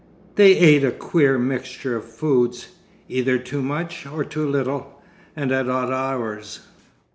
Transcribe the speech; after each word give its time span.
They 0.33 0.57
ate 0.57 0.83
a 0.83 0.89
queer 0.89 1.37
mixture 1.37 1.95
of 1.95 2.05
foods, 2.09 2.69
either 3.07 3.37
too 3.37 3.61
much 3.61 4.07
or 4.07 4.23
too 4.23 4.49
little, 4.49 4.99
and 5.35 5.51
at 5.51 5.69
odd 5.69 5.93
hours. 5.93 6.61